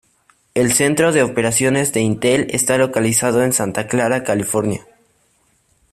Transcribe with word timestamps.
El 0.55 0.71
centro 0.73 1.11
de 1.11 1.21
operaciones 1.21 1.93
de 1.93 2.01
Intel 2.01 2.47
está 2.49 2.75
localizado 2.79 3.43
en 3.43 3.53
Santa 3.53 3.85
Clara, 3.87 4.23
California. 4.23 4.81